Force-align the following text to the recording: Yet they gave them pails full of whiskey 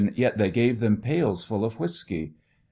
Yet 0.15 0.39
they 0.39 0.49
gave 0.49 0.79
them 0.79 0.97
pails 0.97 1.43
full 1.43 1.63
of 1.63 1.79
whiskey 1.79 2.33